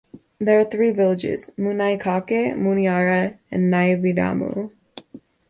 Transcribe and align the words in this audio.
There 0.39 0.59
are 0.59 0.63
three 0.65 0.89
villages, 0.89 1.51
Muanaicake, 1.59 2.55
Muanaira 2.55 3.37
and 3.51 3.71
Naividamu. 3.71 4.71